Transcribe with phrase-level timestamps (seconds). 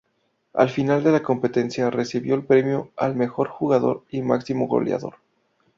[0.55, 5.13] Al final de la competencia, recibió el premio al mejor jugador y máximo goleador.